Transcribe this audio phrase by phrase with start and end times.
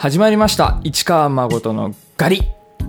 [0.00, 0.80] 始まりました。
[0.82, 2.40] 市川誠のガリ。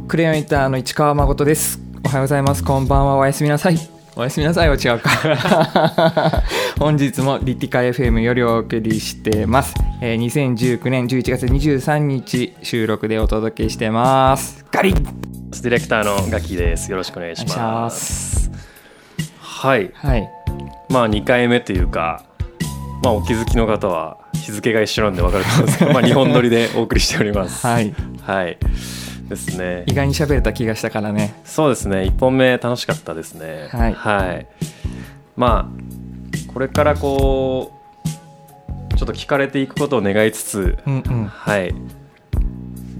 [0.07, 1.77] クレヨンインターの市川誠です。
[2.05, 2.63] おはようございます。
[2.63, 3.17] こんばんは。
[3.17, 3.77] おやすみなさい。
[4.15, 6.41] おやすみなさいは違うか。
[6.79, 14.65] 本日もリティカ FM よりお送りしてます、えー、2019年11月23日収録でお届けしてます。
[14.71, 14.93] ガリ。
[14.93, 16.89] ディレクターのガキです。
[16.89, 18.49] よろしくお願いします。
[19.37, 19.91] はい。
[19.95, 20.29] はい。
[20.87, 22.23] まあ2回目というか
[23.03, 27.65] まあお気づきの方は日付が一緒なんで分かると思うんですけど まあ2本撮りでお送りしております。
[27.65, 27.93] はい。
[28.21, 28.57] はい。
[29.29, 29.83] ですね。
[29.87, 31.33] 意外に喋れた気がしたからね。
[31.45, 31.99] そうですね。
[31.99, 33.69] 1本目楽しかったですね。
[33.71, 34.47] はい。
[35.35, 37.71] まあこれからこ
[38.93, 41.25] うちょっと聞かれていくことを願いつつうんうん。
[41.25, 41.73] はい。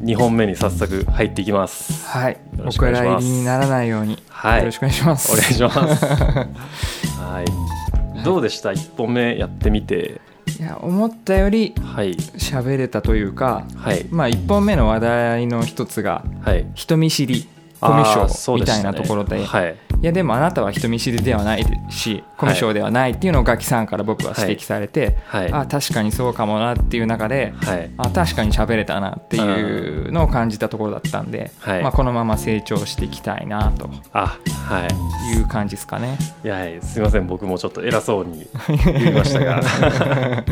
[0.04, 2.08] 2本目に早速入っていきます。
[2.08, 2.38] はい。
[2.66, 4.60] お蔵入りにならないように、はい。
[4.60, 5.32] よろしくお願いします。
[5.32, 6.06] お願いします。
[6.06, 8.24] はい。
[8.24, 10.22] どうでした？1本目やってみて
[10.60, 12.14] いや思ったよりはい。
[12.14, 14.06] 喋れたというかはい。
[14.10, 16.66] まあ1本目の話題の一つがはい。
[16.76, 17.48] 人見知り
[17.80, 25.52] コミュ障みたいなところで、はいいやでもあなたは人見知りではないしコミュ障ではないっていうのをガキさんから僕は指摘されて、はい。
[25.52, 27.92] あ確かにそうかもなっていう中ではい。
[27.98, 31.84] あ確かに喋れたなっていうのを感じたところだったんで、はい。
[31.84, 33.90] まあ、このまま成長していきたいなと。
[34.12, 35.38] あはい。
[35.38, 36.18] いう感じですかね。
[36.44, 37.28] いやはいすいません。
[37.28, 39.62] 僕もちょっと偉そうに言いましたが。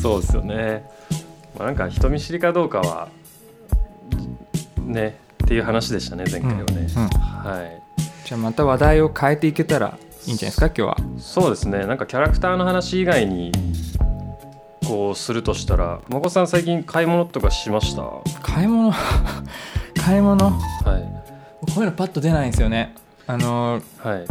[0.00, 0.88] そうですよね、
[1.58, 3.08] まあ、なんか人見知りかどうかは
[4.78, 5.18] ね
[5.48, 6.76] っていう話でしたね前回はね、うん。
[6.76, 7.82] うんはい。
[8.26, 10.96] じゃあまた話題を変えていけたらいいんじゃないですか今日は。
[11.18, 11.86] そうですね。
[11.86, 13.50] なんかキャラクターの話以外に
[14.86, 18.02] こうするとしたらまこさん最近買い物とかしました？
[18.02, 18.92] は買い物？
[19.96, 20.36] 買い物？
[20.48, 20.50] い。
[20.50, 20.58] こ
[21.78, 22.94] ういうのパッと出ないんですよね。
[23.26, 24.26] あのはい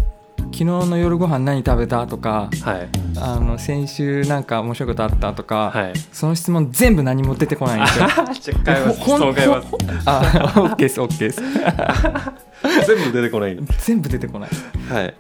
[0.52, 2.90] 昨日の夜ご飯何食べたとかはい。
[3.20, 5.94] あの先週なんか面白いことあったとか、はい。
[6.12, 8.08] その質問全部何も出てこないんですよ。
[8.40, 9.68] チェック変えます質問変えます。
[10.06, 11.42] あ、オッケーです、オッケーです。
[12.88, 14.50] 全部出てこない全部出てこない。
[14.90, 15.14] はい。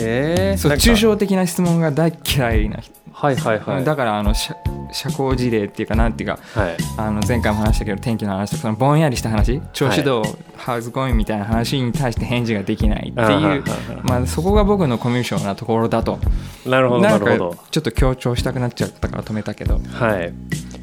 [0.00, 3.84] えー、そう抽象的な質問が大嫌いな人、はいはいはい。
[3.84, 4.56] だからあの社
[4.92, 6.76] 社交辞令っていうかなんていうかはい。
[6.96, 10.24] あの前回も話したけど天気の話とかそのぼんやりした話調子どう、
[10.56, 13.64] How's going みたいな話に対して返事ができないっていう
[14.04, 16.20] まあ、そこが僕のコミュ障なところだと。
[16.64, 20.32] なるほどなるほんどかちょっと強調したくなっちゃったから止めたけど、はい。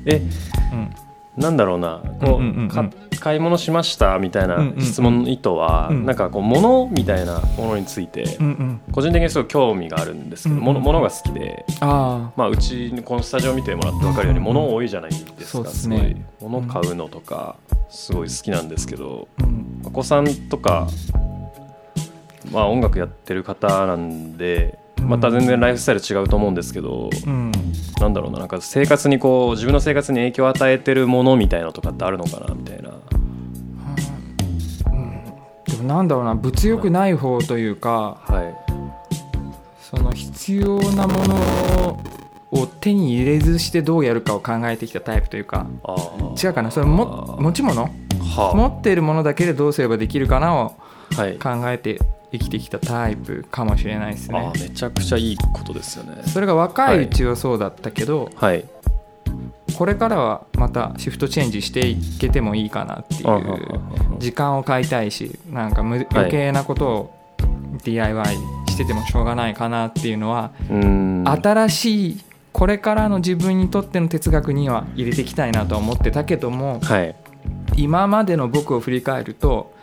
[0.06, 0.22] え
[0.74, 0.90] うん、
[1.38, 2.92] なんだろうなこう,、うんうんうん。
[3.20, 4.82] 買い物しましたみたいなうんうんうん。
[4.82, 6.06] 質問の意図は、うん。
[6.06, 8.82] なんかこう物みたいなものについて、うんうん。
[8.92, 10.66] 個人的にすごい興味があるんですけど、うんうん。
[10.66, 15.98] 物物が好きで、あまあ、うちこのスタジオ見てもらって分かるようにうんうん物多いじゃないですか、すね。
[15.98, 17.58] すごい物買うのとか
[17.90, 20.88] すごい好きなんですけどあ、うん、お子さんとか、
[22.52, 27.52] まあ、音楽やってる方なんでまた全然ライフスタイル違うと思うんですけど、うん、
[28.00, 32.92] なんだろうななんか生活にこう自分の生活に影響を与えてるものみたいなのとかってあるのかなみたいな。
[35.68, 38.66] でもなんだろうな物欲ない方というかはい。
[39.82, 42.00] その必要なもの
[42.52, 45.68] を手に入れずしてどうやるかを考えてきたタイプというか
[46.44, 47.82] 違うかなそれも持ち物？
[47.84, 50.70] は持っているものだけでどうすればできるかなを
[51.42, 52.00] 考えて
[52.38, 54.52] 生きてきたタイプかもしれないですね。
[54.54, 56.24] めちゃくちゃいいことですよね。
[56.26, 58.66] それが若いうちはそうだったけど、はい。
[59.78, 67.16] これからはまたシフトチェンジしていけてもいいかなっていう時間を買いたいしなんかむ余計なことを
[67.84, 68.38] DIY
[68.70, 71.24] しててもしょうがないかなっていうのはうーん。
[71.28, 72.22] 新しい
[72.54, 77.16] これからの自分にとっての哲学には入れていきたいなとは思ってたけどもはい。
[77.76, 79.75] 今までの僕を振り返ると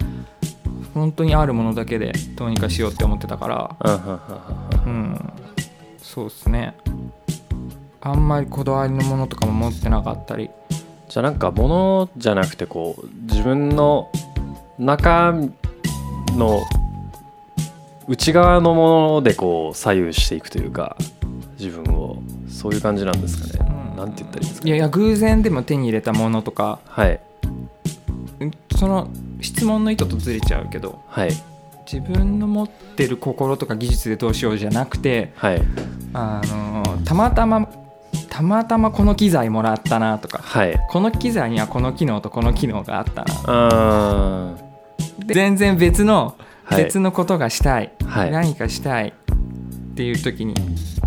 [0.94, 3.76] 本当にあるものだけでどうにかしようって思ってたから。
[4.86, 5.32] うん。
[5.98, 6.76] そうですね。
[8.00, 10.50] あんまりこだわりのものとかも持ってなかったり。
[11.08, 14.10] じゃあなんか物じゃなくてこう自分の
[14.78, 15.34] 中
[16.36, 16.60] の
[18.08, 20.96] 内側のものでこう左右していくというか
[21.58, 22.22] 自分を。
[22.48, 23.96] そういう感じなんですかね、うん。
[23.96, 26.78] なんて言ったらいいんですかいやいや偶然でも手に入れたものとか。
[26.84, 27.18] はい。
[28.40, 29.08] うんその
[29.42, 31.30] 質問の意図とずれちゃうけどはい。
[31.84, 35.62] 自分の持ってる心とか技術でどうしようじゃなくてはい。
[36.14, 37.68] あのたまたま
[38.30, 40.80] たまたまこの機材もらったなとかはい。
[40.90, 44.56] この機材にはこの機能とこの機能があったな。
[45.26, 46.84] 全然別の、はい。
[46.84, 48.30] 別のことがしたい、はい。
[48.30, 49.12] 何かしたい
[49.92, 50.54] っていう時に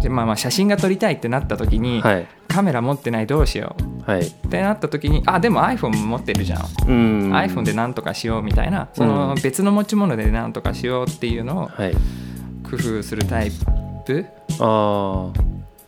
[0.01, 2.27] で、まあ、まあ写真が撮りたいってなった時に、はい。
[2.47, 3.75] カメラ持ってないどうしよ
[4.07, 4.09] う。
[4.09, 4.21] はい。
[4.21, 7.33] ってなった時にあでも iPhone 持ってるじゃん、うん。
[7.33, 9.41] iPhone で何とかしようみたいなそのうん。
[9.41, 11.93] 別の持ち物で何とかしようっていうのをはい。
[12.63, 13.51] 工夫するタイ
[14.05, 14.25] プ？
[14.59, 15.39] ああ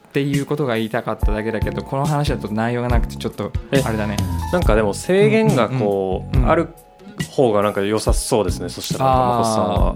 [0.07, 4.17] っていうことが言いたかっただけだけどこの話だと内容がなくてちょっとえあれだね。
[4.51, 6.69] なんかでも制限がこう、うんうんうんある
[7.31, 9.95] 方がなんか良さそうですねそしたら玉越さんは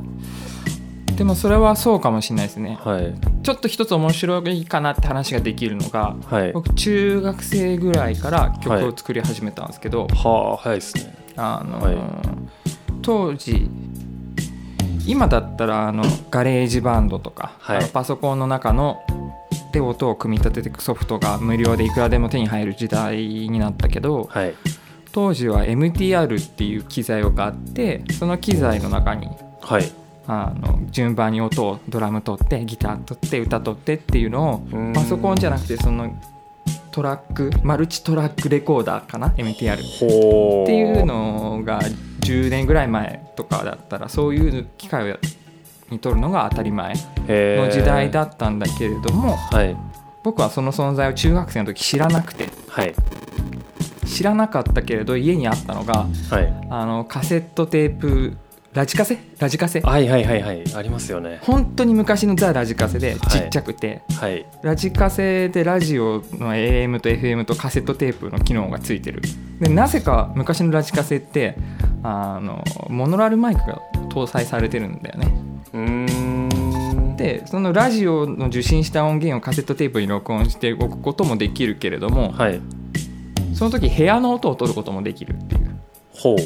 [1.21, 2.79] でもそれはそうかもしれないですね。
[2.81, 3.13] はい。
[3.43, 6.51] ちょっと一つ面白いかなって話ができるのがはい。
[6.51, 11.15] 僕中学生ぐらいから曲を作り始めたんですけど、はあ早いですね。
[11.37, 11.97] あのはい。
[13.03, 13.69] 当時
[15.05, 17.87] 今だったらあの GarageBand とか、はい。
[17.91, 18.97] パソコンの中の
[19.73, 24.55] で音を組み立てていくソフトが無料でいくらでも手に入る時代になったけどはい。
[25.11, 29.27] 当時は MTR っていう機材があってその機材の中に
[29.61, 30.00] はい
[30.33, 34.93] あの順番に音をドラム取ってギター取って歌取ってっていうのをうん。
[34.93, 36.17] パソコンじゃなくてその
[36.91, 41.81] トラックマルチトラックレコーダーかな MTR っていうのが
[42.21, 45.17] 10年ぐらい前とかだったらそういう機械を
[45.89, 46.93] に取るのが当たり前
[47.27, 49.75] の時代だったんだけれどもはい。
[50.23, 52.47] 僕はその存在を中学生の時知らなくて。
[52.69, 52.95] はい。
[54.07, 56.67] 知らなかったけれど家にあったのがはい。
[56.69, 58.37] あのカセットテープ
[58.73, 59.17] ラジカセ？
[59.37, 59.81] ラジカセ？
[59.81, 60.63] はいはいはいはい。
[60.75, 61.39] ありますよね。
[61.41, 64.45] 本当に昔のザ・ラジカセでちっちゃくて、はい。
[64.63, 69.21] ラジカセでラジオの AM と FM とカセットテープの機能がついてる。
[69.59, 71.57] でなぜか昔のラジカセって
[72.01, 75.27] あのモノラルマイクが搭載されてるんだよね。
[75.73, 75.81] うー
[77.13, 77.17] ん。
[77.17, 82.61] でそのラジオの受信した音源をカセットテープに録音しておくこともできるけれどもはい。
[83.53, 85.60] その時部屋の音を取ることもできるっていう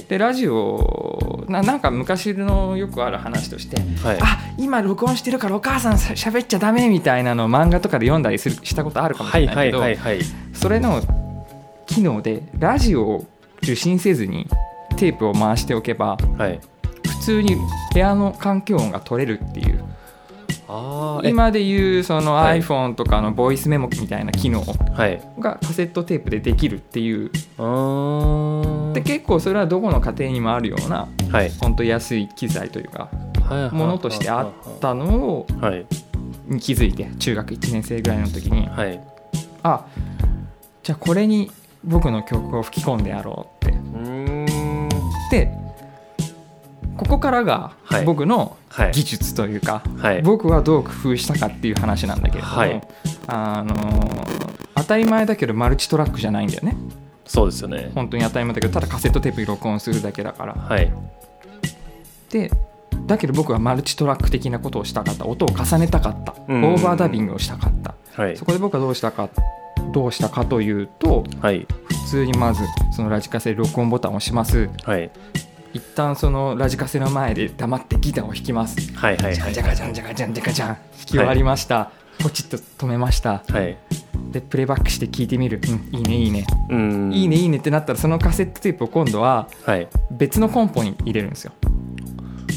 [0.07, 4.18] でラジオななんか昔のよくある話としてはい。
[4.22, 10.19] あ今録音してるからお母さんしゃべっちゃダメみたいなのを漫画とかで読んだりするしたことあるかもしれないけど、はいはい。
[10.54, 11.01] それの
[11.86, 13.25] 機能でラジオを
[13.62, 14.48] 受信せずに
[14.98, 16.60] テープを回しておけばはい。
[17.07, 17.56] 普通に
[17.94, 19.83] 部屋の環境音が取れるっていう
[21.23, 22.62] 今でいうそのはい。
[22.62, 24.63] iPhone とかのボイスメモみたいな機能
[24.94, 25.21] はい。
[25.39, 27.31] がカセットテープでできるっていう。
[27.57, 28.89] うー。
[28.91, 31.51] んで結構それはどこの家庭にもあるようなはい。
[31.62, 33.09] 本当安い機材というか
[33.47, 35.85] はいものとしてあったのをはい。
[36.47, 39.00] に気づいて中学1年生ぐらいの時にはい。
[39.63, 39.85] あ
[40.83, 41.51] じゃあこれに
[41.83, 43.75] 僕の曲を吹き込んでやろうって。
[43.75, 44.89] うーん。
[45.31, 45.51] で
[46.97, 48.06] ここからがはい。
[48.06, 48.92] 僕のはい。
[48.92, 50.21] 技術というか、はい。
[50.21, 52.81] 僕はどう工夫したかっていう話なんだけれども、はい。
[53.27, 54.45] あのー
[54.77, 56.75] 当たり前だけどマルチトラックじゃないんだよね。
[57.25, 57.92] そうですよね。
[57.95, 60.53] 本当に当たり前だけどただカセットテープに録音するだけだから。
[60.53, 60.92] はい。
[62.30, 62.51] で
[63.07, 65.25] だけど僕はマルチトラック的なことをしたかった。
[65.25, 66.33] 音を重ねたかった。
[66.33, 66.63] オうん。
[66.75, 67.95] ーバーダビングをしたかった。
[68.21, 68.38] はい。
[68.38, 69.30] そこで僕はどうしたか
[69.94, 71.65] どうしたかというとはい。
[71.88, 74.69] 普通にまずそのラジカセで録音ボタンを押します。
[74.83, 75.09] はい
[75.75, 78.94] 一旦そのラジカセの前で黙ってギターを弾きます。
[78.95, 83.44] はいはいはいじゃかじゃかじゃんじゃかじゃんじゃかじゃん弾き終わりました、ポチッと止めました。
[83.50, 83.77] はい。
[84.31, 87.12] でプレイバックして聞いてみる、うん、いいねいいね、うん。
[87.13, 89.89] いいねいいねってなったらそのカセットテープを今度ははい。
[90.12, 91.51] 別のコンポに入れるんですよ。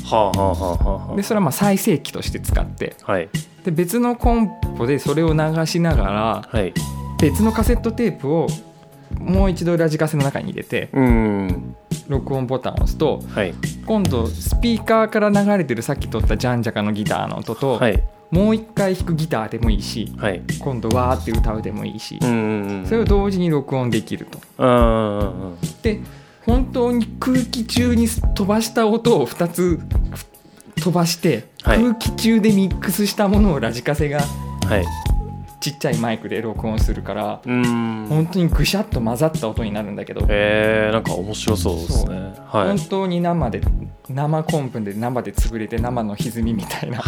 [0.04, 1.16] はあはあはあはあ。
[1.16, 2.94] でそれはまあ再生機として使って。
[3.02, 3.28] はい。
[3.64, 4.48] で別のコン
[4.78, 6.72] ポでそれを流しながらはい。
[7.20, 8.46] 別のカセットテープを
[9.18, 11.76] もう一度ラジカセの中に入れてうん
[12.08, 13.54] 録音ボタンを押すとはい。
[13.86, 18.02] 今度スピーカーから流れてるさっき撮ったジャンジャカのギターの音と、はい。
[18.30, 20.42] もう一回弾くギターでもいいしはい。
[20.58, 24.38] 今度わーって歌うでもいいし、うんそれを同時に録音できると。
[25.82, 26.00] で
[26.44, 29.80] 本当に空気中に飛ばした音を2つ
[30.76, 31.78] 飛ばして、はい。
[31.78, 34.84] 空気中でミックスしたものをラジカセがはい
[35.60, 38.06] ちっちゃいマイクで録音するからうん。
[38.08, 42.14] 本当にぐしゃっと混ざった音になるんだけど、えー、なんか面白そうですね。
[42.46, 42.68] はい。
[42.68, 43.60] 本当に生で
[44.08, 47.02] 生コンプで生で潰れて生の歪みみたいな、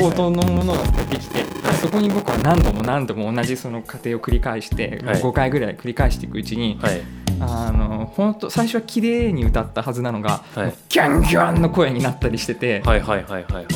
[0.00, 1.44] 音のものができて、
[1.80, 5.20] そこに僕は何度も何度も同じその過程を繰り返して、はい。
[5.20, 7.02] 5回ぐらい繰り返していくうちに、はい。
[7.38, 10.74] あの本当最初は綺麗に歌ったはずなのが、はい。
[10.88, 13.66] ギャンギャンの声になったりしてて、はいはいはいはいはい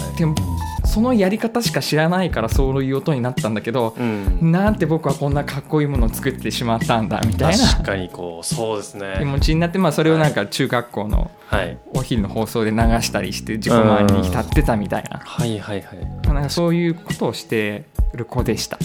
[0.91, 4.53] そのやり方しか知らないからそういう音になったんだけど、うん。
[4.53, 11.79] なんて僕はこんなかっこいいものを作ってしまったんだみたいな確かにこうそうです気ね持ちになって、まあ、それをなんか中学校のはい。
[11.95, 15.19] お昼の放送で流したりして自己満に浸ってたみたいな。
[15.19, 16.29] はいはいはい。
[16.29, 18.79] なんかそういうことをしてる子でした。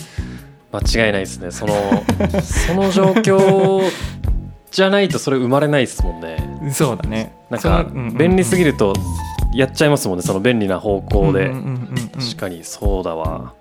[0.72, 1.52] 間違いないですね。
[1.52, 1.74] その
[2.42, 3.82] その状況
[4.72, 6.38] じゃないとそれ生まれないですもんね。
[6.72, 7.34] そうだね。
[7.50, 7.86] なんか
[8.18, 8.94] 便利すぎると
[9.56, 11.52] やっちゃいますもんねその便利な方向で。
[12.14, 13.54] 確かにそうだわ。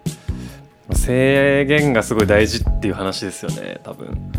[0.92, 4.32] 制限がすごい大事っていう話ですよね多分。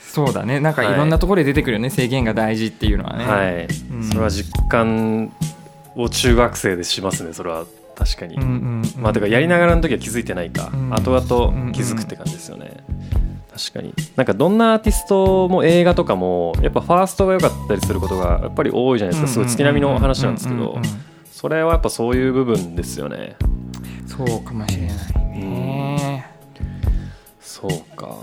[0.00, 0.58] そうだね。
[0.58, 0.96] なんかい。
[0.96, 4.04] ろんなところで出てくるよね、制限が大事っていうのはね、はい、うん。
[4.04, 5.32] それは実感
[5.94, 7.64] を中学生でしますねそれは
[7.94, 10.94] 確かに、うんうんうんまあてかやりながらの時は気づいてないか、うん。
[10.94, 12.82] 後々気づくって感じですよね、
[13.60, 13.92] 確かに。
[14.16, 19.32] なんかどんなアーティストも映画とかもやっぱファーストが良かったりすることがやっぱり多いじゃないですか。
[19.32, 20.78] すごい月並みの話なんですけど。
[21.30, 23.36] それはやっぱそういう部分ですよね。
[24.06, 26.26] そうかもしれないね、
[27.40, 28.14] そうか。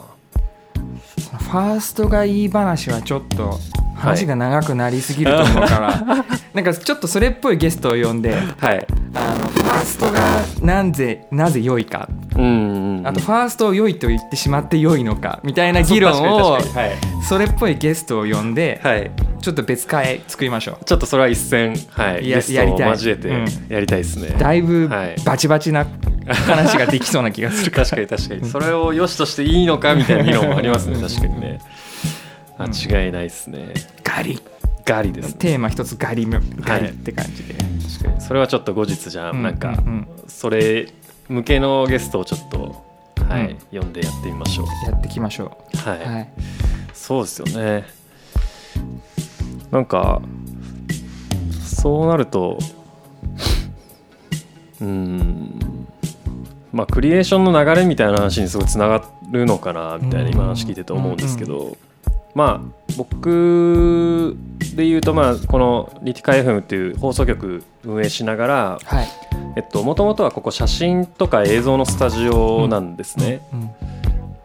[1.39, 3.57] ファーストがいい話はちょっと
[3.95, 8.35] 話が長くなりすぎると思うから、 なんかちょっとそれっぽいゲストを呼んで。
[8.35, 8.85] はい
[9.87, 12.07] ストがなぜなぜ良いか。
[12.35, 13.07] うんうんうん。
[13.07, 16.59] あとファーストを良いと言ってしまって良いのかみたいな議論を
[17.27, 20.85] それっぽいゲストを呼んではい、はい、ちょっと別会作りましょう。
[20.85, 22.29] ちょっとそれは一戦はい。
[22.29, 22.89] やゲストをやりたい。
[22.91, 23.45] 交えてうん。
[23.69, 25.15] やりたいですね、だいぶはい。
[25.25, 25.87] バチバチな
[26.27, 28.45] 話ができそうな気がする確かに確かに。
[28.45, 31.01] それを良しとしていいのかみたいな議論もありますね。
[31.01, 31.47] 確かにね。
[31.49, 31.87] うん
[32.59, 33.73] 間違いないですね。
[34.03, 34.39] ガリ
[34.87, 35.35] ガリですね。
[35.37, 38.21] テーマ一つガリムガリって感じで、確かに。
[38.21, 40.07] それはちょっと後日じゃあうんなんかうんうん。
[40.27, 40.91] それ
[41.27, 42.85] 向けのゲストをちょっと
[43.27, 43.57] はうん。
[43.71, 44.67] い呼んでやってみましょう。
[44.89, 45.99] やっていきましょう、はい。
[45.99, 46.29] はい、
[46.93, 47.85] そうですよね。
[49.71, 50.21] なんか
[51.61, 52.57] そうなると
[54.79, 55.59] うん
[56.71, 61.75] まあクリエーションの流れみたいな話にすごいつながるのかなみたいな今話聞いてて思うんですけど
[62.33, 64.35] まあ僕
[64.75, 69.07] で言うとまあこのリティカ FM っていう放送局運営しながらはい。
[69.55, 73.41] えっともともとはここ写真とか映像のスタジオなんですね。
[73.53, 73.69] うん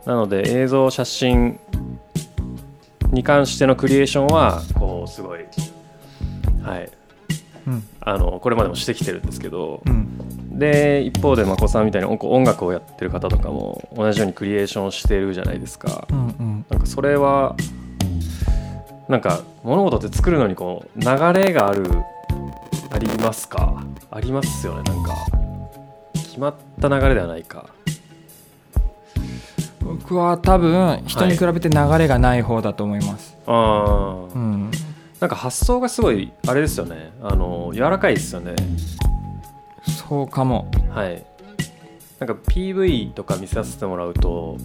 [0.04, 1.60] なので映像写真
[3.12, 5.40] に関してのクリエーションはこうすごい
[6.62, 6.90] はい。
[7.66, 7.84] うん。
[8.00, 10.58] あのこれまでもしてきてるんですけどうん。
[10.58, 16.06] で一方でまこさんみたいに音音楽をやってる方とかも同じようにクリエーションしてるじゃないですか。
[16.10, 16.66] うんうん。
[16.68, 17.54] なんかそれは
[19.08, 21.84] なんか物事って作るのにこう流れがある
[22.90, 23.84] ありますか？
[24.10, 25.14] ありますよねなんか。
[26.14, 27.66] 決まった流れではないか。
[29.80, 34.34] 僕は多分人に比べて流れがない方だと思います、あー。
[34.34, 34.70] うん。
[35.20, 37.12] なんか発想がすごいあれですよね。
[37.22, 38.54] あの柔らかいですよね。
[40.08, 40.70] そうかも。
[40.90, 41.24] はい。
[42.18, 44.56] なんか PV とか見させてもらうと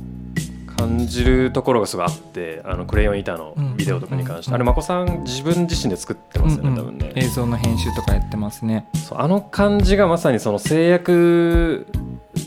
[0.77, 6.79] 感じるところがすごいあってあのクレヨン板のビデオとかに関して、うんあれまこさん自分自身で作ってますよね、うんうん。
[6.79, 8.87] 多分ね、映像の編集とかやってますね。
[9.07, 11.87] そうあの感じがまさにその制約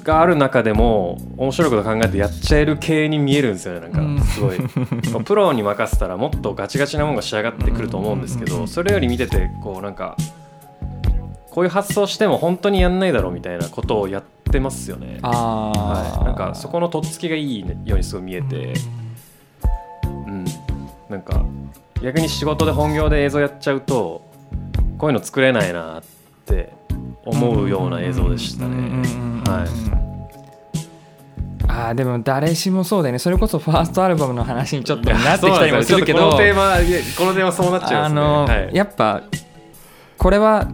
[0.02, 10.16] がある中でも面白いこと考えてやっちゃえる系に見えるんですよねなんかすごい、ま あプロに任せたらもっとガチガチなものが仕上がってくると思うんですけうんうんうんどそれより見ててこうなんか
[11.50, 15.18] こういう発想しても本当にやんないだろうみたいなことをやってますよね。
[15.22, 18.72] はい、なんかそこのとっつきがいいようにすごい見えて、
[20.04, 20.44] うん、
[21.08, 21.44] なんか
[22.02, 24.28] 逆に仕事で本業で映像やっちゃうと
[24.98, 26.02] こういうの作れないなっ
[26.46, 26.72] て
[27.24, 29.02] 思うような映像でしたね。
[29.46, 30.00] はい。
[31.68, 33.18] ああでも誰しもそうだよね。
[33.18, 36.74] それこそファーストアルバムの話にちょっとなってきたりもするけどこのテーマ
[37.16, 38.20] このテーマそうなっちゃいますね。
[38.20, 38.74] あの、はい。
[38.74, 39.22] やっぱ
[40.18, 40.68] これは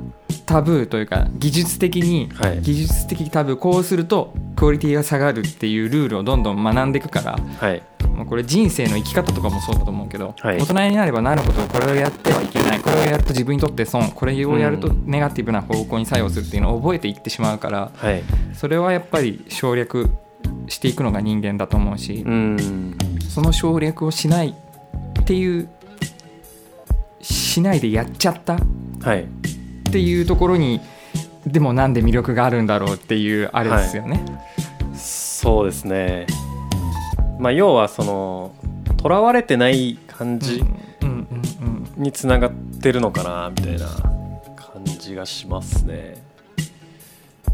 [0.47, 2.61] タブーというか技術的に、はい。
[2.63, 7.83] 技術的タブーこうするとクオリティが下がるっていうルールをどんどん学んでいくからはい。
[8.15, 10.59] もうこれ人生の生き方とかもそうだと思うけど、はい。
[10.59, 18.23] 大人になればなるほどこれをやってはいけないこれをやると自分にとって損これをやるとうんネガティブな方向に作用するっていうのを覚えていってしまうからはい。
[18.55, 20.11] それはやっぱり省略
[20.69, 22.97] していくのが人間だと思うし、うん。
[23.29, 24.55] その省略をしない
[25.21, 25.69] っていう
[27.21, 28.59] しないでやっちゃったっ
[29.03, 29.27] はい
[29.97, 30.83] ていうところに
[31.47, 34.23] でもなんで魅力があるんだろうっていうあれですよね。
[34.95, 36.27] そうですね。
[37.39, 38.55] まあ要はその
[39.03, 40.63] 囚われてない感じ
[41.97, 43.87] につながってるのかなみたいな
[44.55, 46.23] 感じがしますね。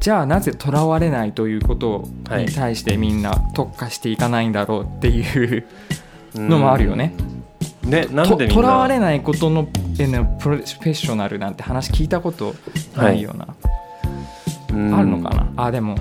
[0.00, 5.64] じゃあなぜとらわれないということはいに対してみんな特化していかないんだろうっていう
[6.34, 7.14] のもあるよね。
[7.16, 7.31] うん。
[7.84, 12.54] ねなんとでとらわれないことのへのプロフェッショナルなんて話聞いたこと
[12.96, 13.48] ないような、
[14.70, 15.52] うんあるのかな？
[15.56, 15.96] あでも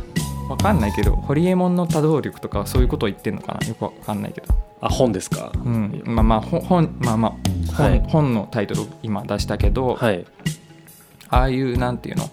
[0.50, 3.68] わかんないけどホリエモンの多動力とかはそういうことを言ってんのかな？
[3.68, 4.48] よくわかんないけど、
[4.80, 5.52] あ本ですか？
[5.54, 7.32] うん、まあまあほ本まあまあ
[7.74, 8.00] 本,、はい。
[8.08, 10.26] 本のタイトル今出したけど、はい。
[11.30, 12.30] ああいうなんていうの？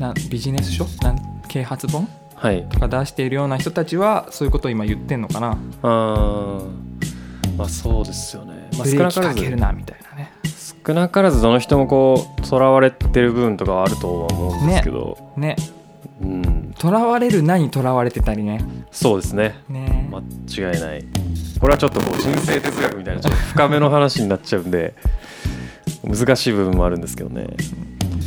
[0.00, 0.84] なんビジネス書？
[1.02, 2.08] なん啓発本？
[2.34, 2.68] はい。
[2.68, 5.58] とか出しているような人たちはそういうことを今言ってんのかな？
[5.82, 6.87] あー
[7.58, 8.70] まあそうですよね。
[8.78, 10.32] まあ、少なからずかけるなみたいなね。
[10.86, 15.56] 少なからずどの人もこう囚われてる部分とかはあるとは思うんですけど、ね。
[16.22, 16.74] うん。
[16.78, 18.64] とらわれるなにとらわれてたりね。
[18.92, 19.56] そうですね。
[19.68, 20.08] ね。
[20.08, 21.04] 間違いない。
[21.60, 24.94] これはちょっとこう人生哲学みたいなちょっと深めの話になっちゃうんで
[26.04, 27.48] 難しい部分もあるんですけどね。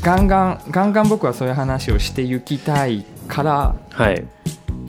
[0.01, 4.25] ガンガンガンガン僕はそういう話をしていきたいからはい。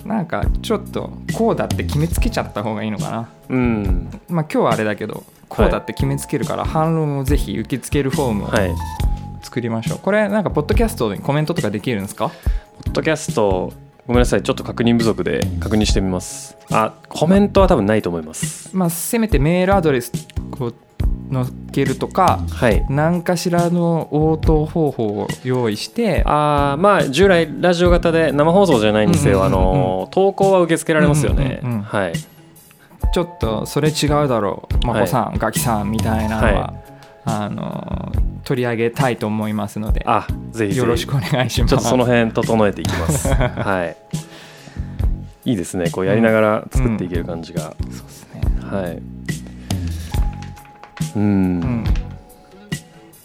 [0.05, 3.29] なんかちょっとこうだって決めつけちゃった方がいいのかな。
[3.49, 4.11] うん。
[4.29, 8.71] まあ今日はあれだけどこうだって決めつけるから反論をぜひ受け付けるフォームをはい。
[9.43, 12.29] 作りましょう、これなんかポッドキャストにコメントとかできるんですか？
[12.29, 13.73] ポッドキャスト
[14.07, 14.43] ごめんなさい。
[14.43, 16.57] ちょっと確認不足で確認してみます。
[16.71, 18.71] あコメントは多分ないと思います。
[18.75, 20.12] まあせめてメールアドレス
[20.61, 20.73] を
[21.33, 22.85] 載っけるとかはい。
[22.91, 32.12] 何かしらの応答方法を用意してあーまあ従来ラジオ型で生放送じゃないんうんうんうんあの投稿は受け付けられますよね、うんうんうんはい。
[33.12, 36.75] ちょっとそれ違うだろうまこさん、ガキさんみたいなのは、は
[37.25, 38.12] あの
[38.45, 40.79] 取り上げたいと思いますのであぜひぜひ。
[40.79, 41.71] よろしくお願いします。
[41.71, 43.29] ちょっとその辺整えていきます。
[43.33, 43.97] はい。
[45.45, 45.91] いいですね。
[45.91, 48.41] こうやりながら作っていける感じが、そうですね。
[48.71, 49.22] はい
[51.16, 51.85] うん、うん。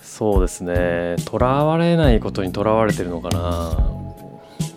[0.01, 1.15] そうですね。
[1.25, 3.77] とらわれないことにとらわれてるのかな。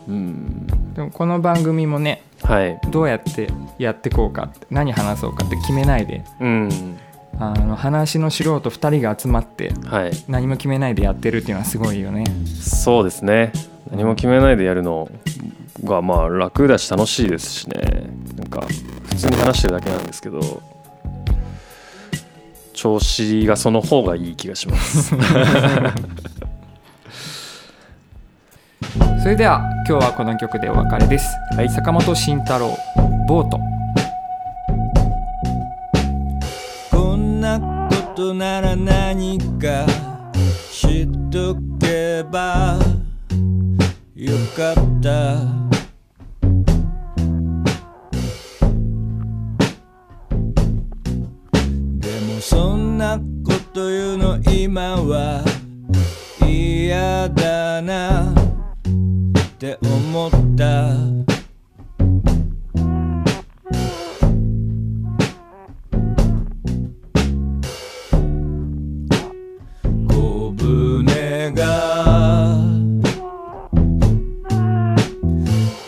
[0.08, 0.66] うん。
[0.94, 2.78] でもこの番組もねはい。
[2.90, 3.48] どうやって
[3.78, 6.98] やってこうかって何話そうかって決めないでうん。
[7.38, 10.10] あの話の素人2人が集まってはい。
[10.28, 12.24] 何も決めないでやってるっていうのはすごいよね。
[12.60, 13.52] そうですね。
[13.90, 15.10] 何も決めないでやるの
[15.84, 18.10] がまあ楽だし楽しいですしね。
[18.36, 18.66] なんか
[19.08, 20.40] 普通に話してるだけなんですけど
[22.80, 25.14] 調子がその方がいい気がします。
[29.22, 31.68] それでは今日はこの曲でお別れです、はい。
[31.68, 32.74] 坂本慎太郎
[33.28, 33.60] ボート。
[36.90, 37.66] こんなこ
[38.16, 39.84] となら何か
[40.72, 42.78] 知っとけば
[44.16, 45.59] よかった
[54.72, 55.42] 今は
[56.46, 58.34] 嫌だなっ
[59.58, 60.94] て思った。
[70.08, 72.54] 小舟が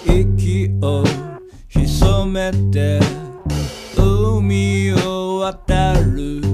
[0.04, 1.04] 息を
[1.68, 2.98] 潜めて
[3.96, 6.51] 海を渡る。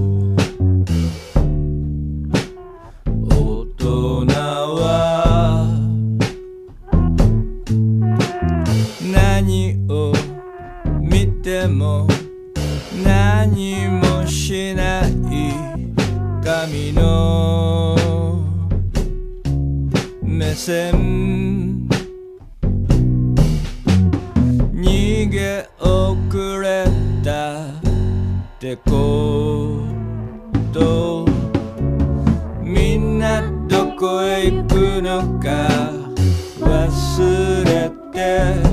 [33.98, 35.68] こへ行くのか
[36.60, 38.67] 忘れて